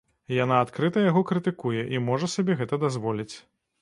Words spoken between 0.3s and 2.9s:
Яна адкрыта яго крытыкуе і можа сабе гэта